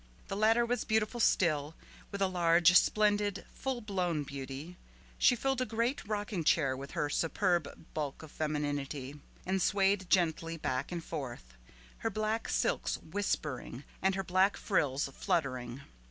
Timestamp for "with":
2.11-2.23, 6.75-6.93